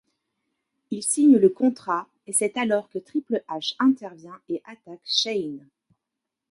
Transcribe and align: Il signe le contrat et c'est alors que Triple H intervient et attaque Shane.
Il 0.89 1.03
signe 1.03 1.37
le 1.37 1.49
contrat 1.49 2.07
et 2.25 2.33
c'est 2.33 2.57
alors 2.57 2.89
que 2.89 2.97
Triple 2.97 3.43
H 3.47 3.75
intervient 3.77 4.41
et 4.49 4.59
attaque 4.65 4.99
Shane. 5.05 5.67